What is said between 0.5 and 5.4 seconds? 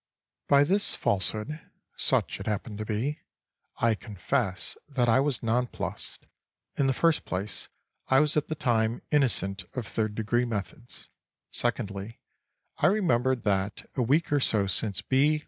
this falsehood (such it happened to be) I confess that I